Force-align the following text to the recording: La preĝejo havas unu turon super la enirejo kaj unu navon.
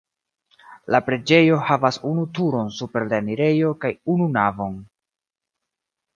La 0.95 1.01
preĝejo 1.09 1.59
havas 1.67 1.99
unu 2.13 2.23
turon 2.39 2.73
super 2.79 3.07
la 3.13 3.19
enirejo 3.25 3.75
kaj 3.85 3.93
unu 4.17 4.33
navon. 4.41 4.83